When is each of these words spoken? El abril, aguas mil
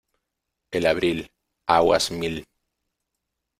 El 0.71 0.87
abril, 0.87 1.29
aguas 1.67 2.09
mil 2.09 2.47